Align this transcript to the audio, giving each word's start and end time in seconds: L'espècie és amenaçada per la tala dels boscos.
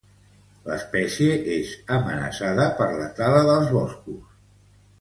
L'espècie 0.69 1.35
és 1.57 1.75
amenaçada 1.97 2.65
per 2.81 2.89
la 2.97 3.13
tala 3.21 3.45
dels 3.53 3.71
boscos. 3.79 4.37